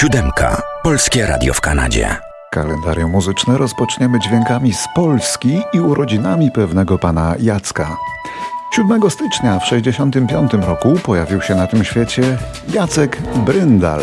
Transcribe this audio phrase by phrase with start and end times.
[0.00, 0.62] Siódemka.
[0.82, 2.16] Polskie Radio w Kanadzie.
[2.50, 7.96] Kalendarium muzyczne rozpoczniemy dźwiękami z Polski i urodzinami pewnego pana Jacka.
[8.76, 12.38] 7 stycznia w 1965 roku pojawił się na tym świecie
[12.74, 14.00] Jacek Bryndal,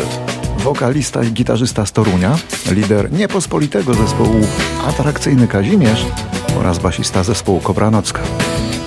[0.58, 2.36] wokalista i gitarzysta z Torunia,
[2.70, 4.40] lider niepospolitego zespołu
[4.88, 6.06] Atrakcyjny Kazimierz
[6.60, 8.20] oraz basista zespołu Kobranocka.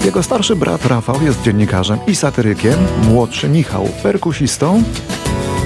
[0.06, 4.84] Jego starszy brat Rafał jest dziennikarzem i satyrykiem, młodszy Michał perkusistą,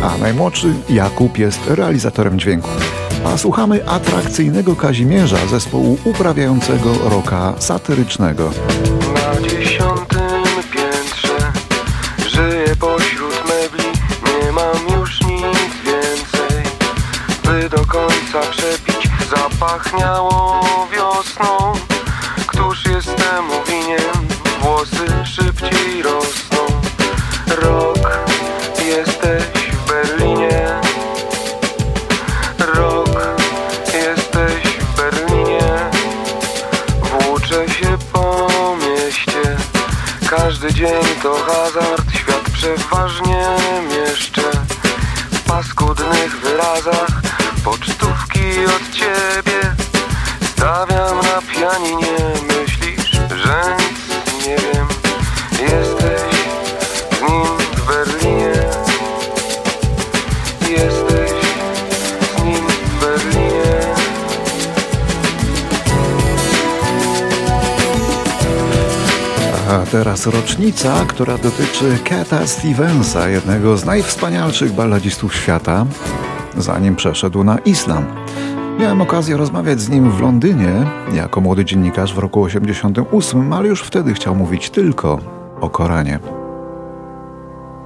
[0.04, 2.70] a najmłodszy Jakub jest realizatorem dźwięku.
[3.26, 8.52] A słuchamy atrakcyjnego Kazimierza, zespołu uprawiającego roka satyrycznego.
[9.14, 11.52] Na dziesiątym piętrze
[12.30, 13.90] żyję pośród mebli,
[14.46, 16.72] nie mam już nic więcej,
[17.44, 20.62] by do końca przepić zapachniało
[20.94, 21.74] wiosną.
[40.66, 43.48] Każdy dzień to hazard Świat przeważnie
[43.90, 44.42] mieszczę
[45.32, 47.22] W paskudnych wyrazach.
[47.64, 49.76] Pocztówki od ciebie
[50.50, 52.18] Stawiam na pianinie.
[52.48, 54.88] Myślisz, że nic nie wiem?
[55.52, 56.22] Jesteś
[57.12, 58.54] z nim w Berlinie.
[60.70, 61.25] Jesteś
[69.96, 75.86] teraz rocznica, która dotyczy Cata Stevensa, jednego z najwspanialszych balladzistów świata,
[76.58, 78.06] zanim przeszedł na islam.
[78.80, 80.72] Miałem okazję rozmawiać z nim w Londynie
[81.14, 85.20] jako młody dziennikarz w roku 88, ale już wtedy chciał mówić tylko
[85.62, 86.20] o Koranie.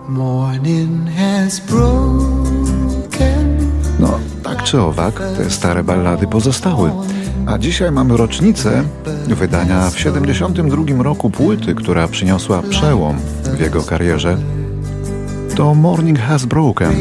[0.07, 2.48] Morning has broken.
[4.69, 6.91] Czy owak, te stare ballady pozostały.
[7.45, 8.83] A dzisiaj mamy rocznicę
[9.27, 14.37] wydania w 72 roku płyty, która przyniosła przełom w jego karierze.
[15.55, 16.93] To Morning Has Broken.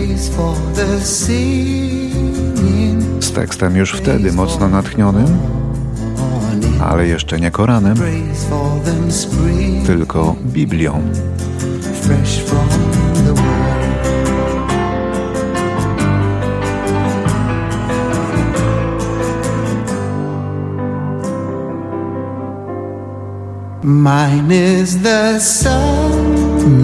[3.20, 5.38] Z tekstem już wtedy mocno natchnionym,
[6.80, 7.96] ale jeszcze nie Koranem,
[9.86, 11.02] tylko Biblią.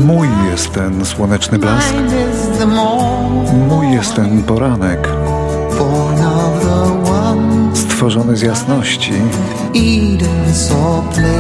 [0.07, 3.69] Mój jest ten słoneczny blask, Mine is the morn.
[3.69, 5.09] mój jest ten poranek,
[5.79, 7.77] Born of the one.
[7.77, 9.13] stworzony z jasności,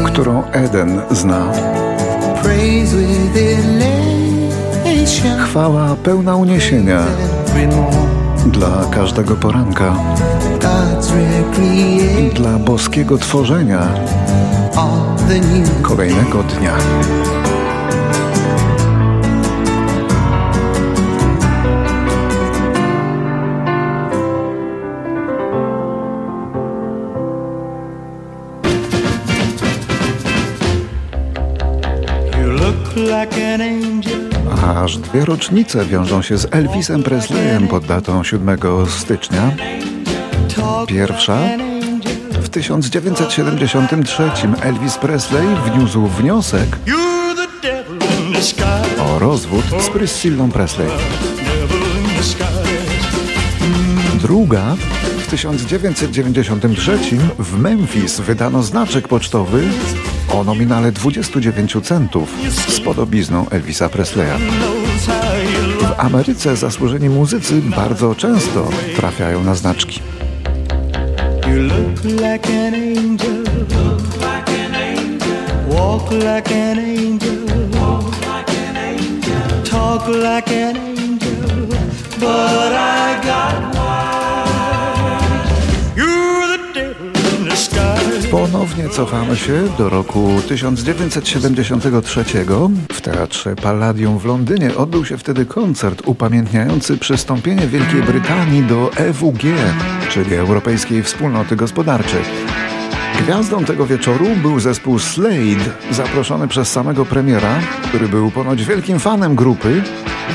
[0.06, 1.52] którą Eden zna.
[5.44, 7.04] Chwała pełna uniesienia.
[8.46, 9.96] Dla każdego poranka,
[12.34, 13.88] dla boskiego tworzenia
[15.82, 16.72] kolejnego dnia.
[32.96, 33.63] Like an.
[34.84, 38.58] Aż dwie rocznice wiążą się z Elvisem Presleyem pod datą 7
[38.88, 39.50] stycznia.
[40.86, 41.38] Pierwsza
[42.30, 44.30] w 1973
[44.62, 46.76] Elvis Presley wniósł wniosek
[48.98, 50.88] o rozwód z Priscillą Presley.
[54.22, 54.76] Druga
[55.18, 56.98] w 1993
[57.38, 59.62] w Memphis wydano znaczek pocztowy
[60.32, 62.34] o nominale 29 centów
[62.68, 64.38] z podobizną Elvisa Presleya.
[65.04, 70.00] W Ameryce zasłużeni muzycy bardzo często trafiają na znaczki.
[79.70, 81.66] Talk like an angel.
[82.20, 84.13] But I got wise.
[88.34, 92.24] Ponownie cofamy się do roku 1973.
[92.92, 99.42] W Teatrze Palladium w Londynie odbył się wtedy koncert upamiętniający przystąpienie Wielkiej Brytanii do EWG,
[100.10, 102.22] czyli Europejskiej Wspólnoty Gospodarczej.
[103.18, 109.34] Gwiazdą tego wieczoru był zespół Slade, zaproszony przez samego premiera, który był ponoć wielkim fanem
[109.34, 109.82] grupy,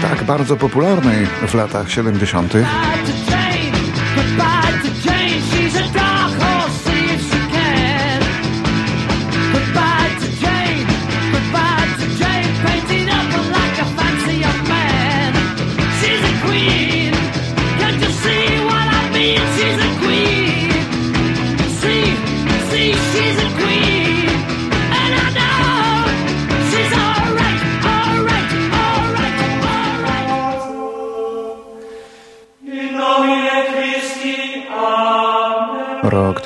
[0.02, 2.54] tak bardzo popularnej w latach 70.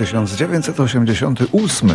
[0.05, 1.89] 1988.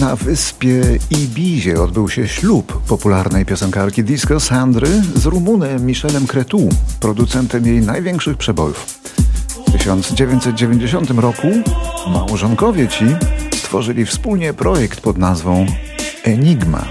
[0.00, 6.68] Na wyspie Ibizie odbył się ślub popularnej piosenkarki disco Sandry z Rumunem Michelem Cretu,
[7.00, 8.86] producentem jej największych przebojów.
[9.68, 11.48] W 1990 roku
[12.06, 13.04] małżonkowie ci
[13.54, 15.66] stworzyli wspólnie projekt pod nazwą
[16.24, 16.84] Enigma.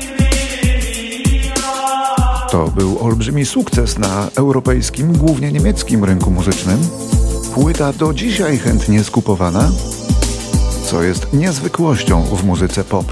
[2.52, 6.80] To był olbrzymi sukces na europejskim, głównie niemieckim rynku muzycznym.
[7.54, 9.70] Płyta do dzisiaj chętnie skupowana,
[10.94, 13.06] co jest niezwykłością w muzyce pop.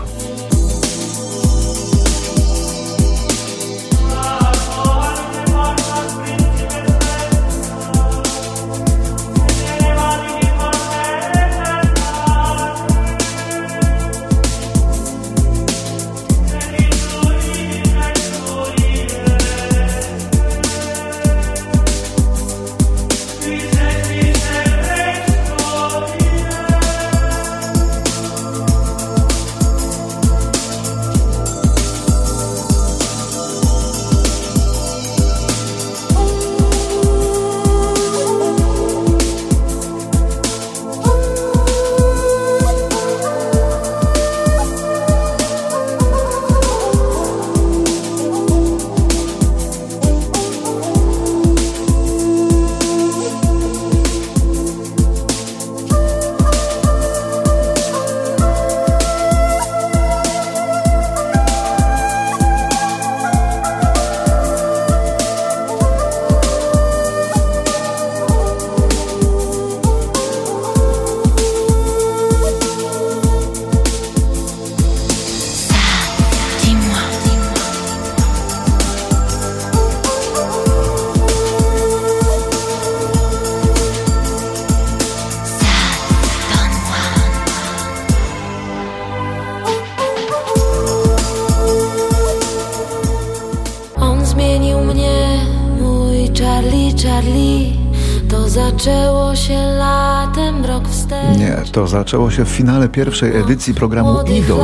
[101.72, 104.60] To zaczęło się w finale pierwszej edycji programu Idol.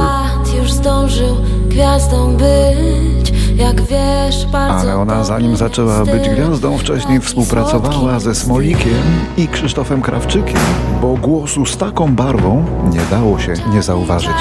[0.60, 1.38] już zdążył
[1.68, 9.04] gwiazdą być, jak wiesz, Ale ona zanim zaczęła być gwiazdą, wcześniej współpracowała ze Smolikiem
[9.38, 10.62] i Krzysztofem Krawczykiem,
[11.02, 14.32] bo głosu z taką barwą nie dało się nie zauważyć.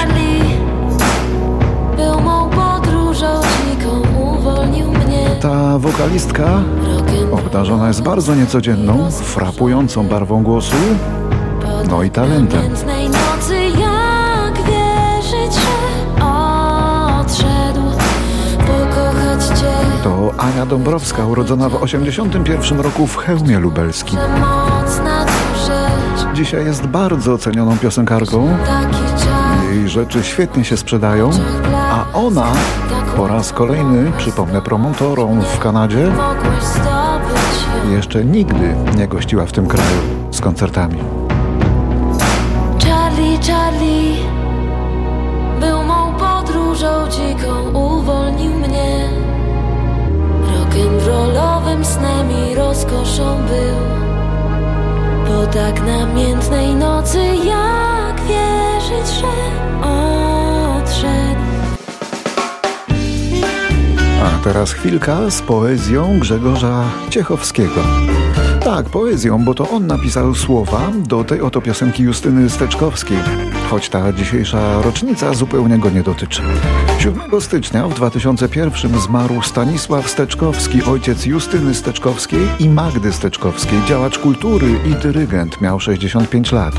[5.41, 6.63] Ta wokalistka
[7.31, 10.75] obdarzona jest bardzo niecodzienną, frapującą barwą głosu,
[11.89, 12.61] no i talentem.
[20.03, 24.19] To Ania Dąbrowska, urodzona w 81 roku w Chełmie Lubelskim.
[26.33, 28.57] Dzisiaj jest bardzo cenioną piosenkarką.
[29.71, 31.29] Jej rzeczy świetnie się sprzedają,
[31.91, 32.51] a ona
[33.17, 36.11] po raz kolejny, przypomnę promotorom w Kanadzie,
[37.91, 39.99] jeszcze nigdy nie gościła w tym kraju
[40.31, 41.16] z koncertami.
[51.77, 53.77] Rock'n'rollowym snem i rozkoszą był.
[55.27, 59.27] Po tak namiętnej nocy, jak wierzyć, że
[59.87, 61.47] odszedł.
[64.23, 67.81] A teraz chwilka z poezją Grzegorza Ciechowskiego.
[68.63, 73.17] Tak, poezją, bo to on napisał słowa do tej oto piosenki Justyny Steczkowskiej,
[73.69, 76.41] choć ta dzisiejsza rocznica zupełnie go nie dotyczy.
[76.99, 84.67] 7 stycznia w 2001 zmarł Stanisław Steczkowski, ojciec Justyny Steczkowskiej i Magdy Steczkowskiej, działacz kultury
[84.85, 86.73] i dyrygent, miał 65 lat.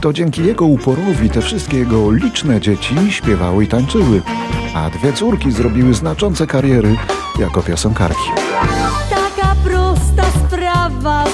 [0.00, 4.22] To dzięki jego uporowi te wszystkie jego liczne dzieci śpiewały i tańczyły,
[4.74, 6.96] a dwie córki zrobiły znaczące kariery
[7.38, 8.30] jako piosenkarki.
[9.10, 11.24] Taka prosta sprawa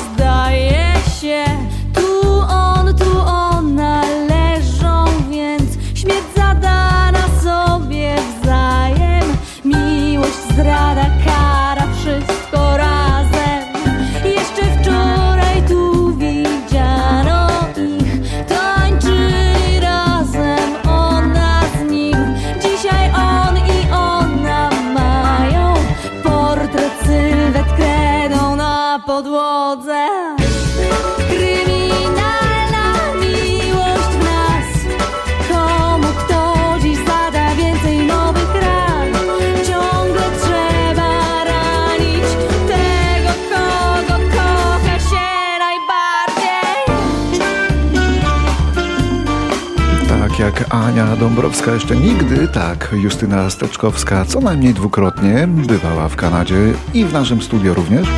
[51.14, 57.42] Dąbrowska jeszcze nigdy, tak Justyna Steczkowska co najmniej dwukrotnie bywała w Kanadzie i w naszym
[57.42, 58.08] studio również.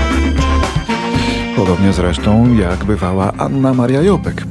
[1.56, 4.44] Podobnie zresztą jak bywała Anna Maria Jopek.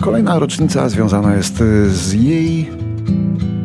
[0.00, 2.70] Kolejna rocznica związana jest z jej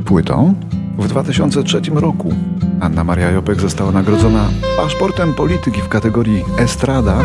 [0.05, 0.53] płytą.
[0.97, 2.33] W 2003 roku
[2.79, 7.23] Anna Maria Jopek została nagrodzona paszportem polityki w kategorii Estrada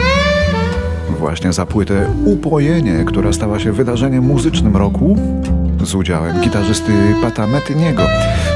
[1.19, 5.17] właśnie za płytę Upojenie, która stała się wydarzeniem muzycznym roku
[5.85, 6.93] z udziałem gitarzysty
[7.23, 8.03] Pata Metyniego.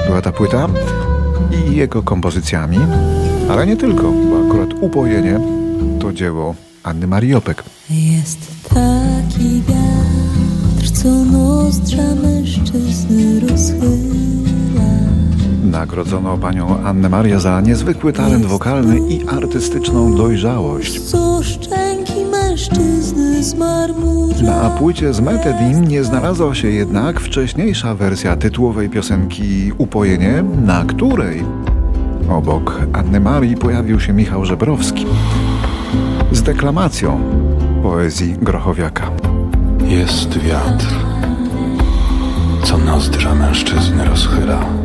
[0.07, 0.69] Była ta płyta
[1.51, 2.79] i jego kompozycjami,
[3.51, 5.41] ale nie tylko, bo akurat Upojenie
[6.01, 7.65] to dzieło Anny Marii Jopek.
[7.91, 14.31] Jest taki wiatr, co nozdrza mężczyzny rozchyla.
[15.65, 21.01] Nagrodzono panią Annę Marię za niezwykły talent wokalny i artystyczną dojrzałość.
[24.43, 31.45] Na płycie z Metedin nie znalazła się jednak wcześniejsza wersja tytułowej piosenki Upojenie, na której
[32.31, 35.07] obok Anny Marii pojawił się Michał Żebrowski
[36.33, 37.21] z deklamacją
[37.83, 39.11] poezji Grochowiaka.
[39.85, 40.87] Jest wiatr,
[42.65, 44.80] co nozdrza mężczyzny rozchyla.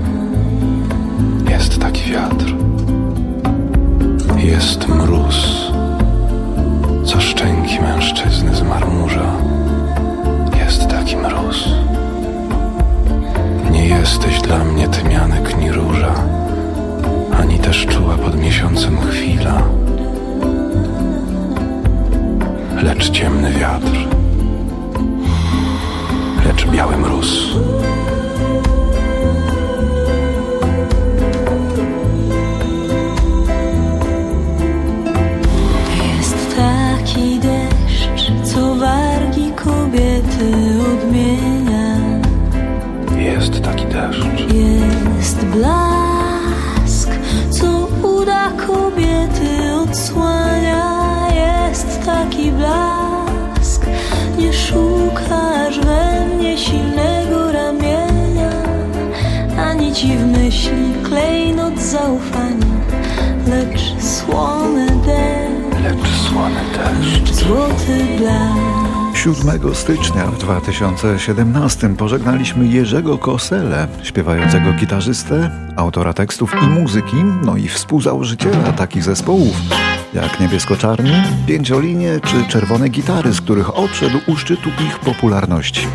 [61.96, 62.66] Zaufania,
[63.48, 67.34] lecz słony deszcz, Lecz słony deszcz.
[67.34, 69.16] złoty blask.
[69.16, 77.68] 7 stycznia w 2017 pożegnaliśmy Jerzego Kosele, śpiewającego gitarzystę, autora tekstów i muzyki, no i
[77.68, 79.56] współzałożyciela takich zespołów
[80.14, 81.12] jak Niebiesko-Czarni,
[81.48, 85.88] Pięciolinie czy Czerwone Gitary, z których odszedł u szczytu ich popularności.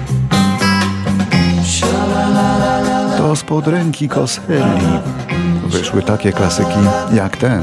[3.36, 5.00] Spod ręki Koseli
[5.66, 6.78] wyszły takie klasyki
[7.12, 7.62] jak ten.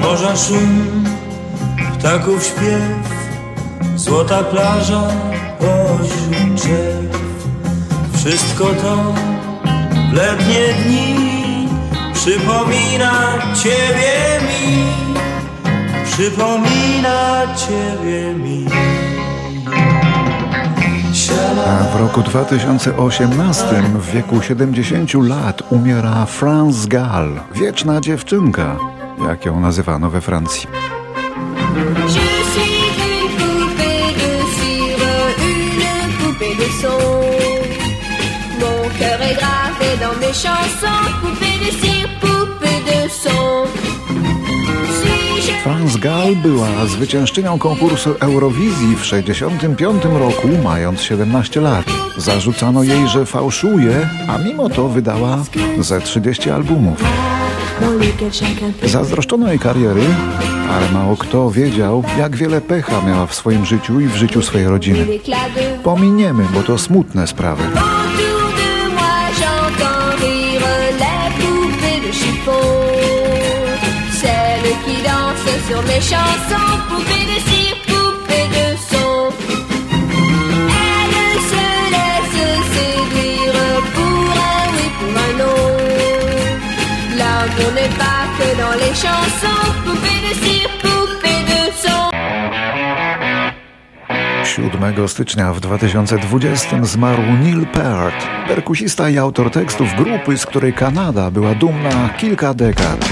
[0.00, 1.04] Morza szum,
[1.98, 2.82] ptaków śpiew,
[3.96, 5.02] złota plaża
[5.58, 7.22] pośród drzew.
[8.14, 9.14] Wszystko to
[10.10, 11.68] w letnie dni
[12.14, 13.12] przypomina
[13.62, 14.84] Ciebie mi,
[16.04, 18.66] przypomina Ciebie mi.
[21.66, 28.76] A w roku 2018 w wieku 70 lat umiera France Gall, wieczna dziewczynka,
[29.28, 30.66] jak ją nazywano we Francji.
[38.60, 43.81] Mon cœur est gravé dans mes chansons, poupée de cire, poupée de son.
[45.62, 51.84] France Gall była zwyciężczynią konkursu Eurowizji w 65 roku, mając 17 lat.
[52.16, 55.44] Zarzucano jej, że fałszuje, a mimo to wydała
[55.78, 57.04] ze 30 albumów.
[58.84, 60.02] Zazdroszczono jej kariery,
[60.70, 64.68] ale mało kto wiedział, jak wiele pecha miała w swoim życiu i w życiu swojej
[64.68, 65.06] rodziny.
[65.82, 67.62] Pominiemy, bo to smutne sprawy.
[74.84, 75.11] Qui
[75.52, 79.32] dansent sur mes chansons, poupées de cire, poupées de son.
[81.14, 83.58] Elles se laissent séduire
[83.94, 85.62] pour un oui, pour un non.
[87.18, 92.10] L'amour n'est pas que dans les chansons, poupées de cire, poupées de son.
[94.44, 101.30] 7 stycznia w 2020 zmarł Neil Peart, perkusista i autor tekstów grupy, z której Kanada
[101.30, 103.08] była dumna kilka dekad.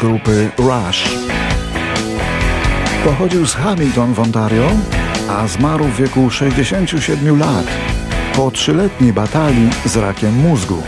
[0.00, 1.33] Grupy Rush.
[3.04, 4.70] Pochodził z Hamilton w Ontario,
[5.28, 7.66] a zmarł w wieku 67 lat
[8.36, 10.82] po trzyletniej batalii z rakiem mózgu.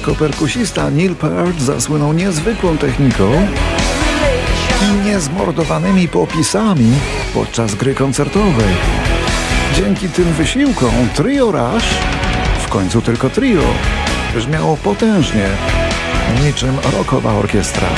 [0.00, 3.32] Jako perkusista Neil Peart zasłynął niezwykłą techniką
[4.82, 6.92] i niezmordowanymi popisami
[7.34, 8.74] podczas gry koncertowej.
[9.76, 11.84] Dzięki tym wysiłkom Trio Rush,
[12.66, 13.62] w końcu tylko trio,
[14.34, 15.48] brzmiało potężnie,
[16.44, 17.88] niczym rockowa orkiestra.